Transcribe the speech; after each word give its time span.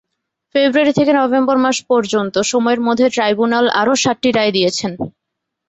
ফেব্রুয়ারি 0.55 0.93
থেকে 0.99 1.11
নভেম্বর 1.15 1.57
মাস 1.63 1.77
পর্যন্ত 1.89 2.35
সময়ের 2.51 2.81
মধ্যে 2.87 3.05
ট্রাইব্যুনাল 3.15 3.65
আরও 3.81 3.93
সাতটি 4.03 4.29
রায় 4.31 4.53
দিয়েছেন। 4.57 4.91